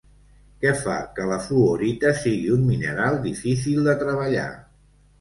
[0.63, 4.53] Què fa que la fluorita sigui un mineral difícil de treballar?